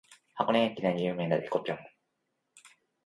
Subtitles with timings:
[0.33, 1.77] 箱根駅伝で有名になった「えこぴょん」